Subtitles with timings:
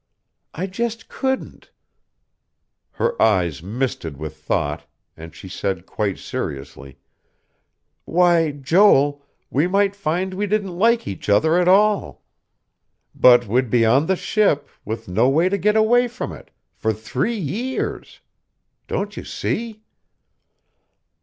[0.55, 1.69] I just couldn't...."
[2.93, 6.97] Her eyes misted with thought, and she said quite seriously:
[8.05, 12.23] "Why, Joel, we might find we didn't like each other at all.
[13.13, 16.49] But we'd be on the ship, with no way to get away from it...
[16.73, 18.21] for three years.
[18.87, 19.83] Don't you see?"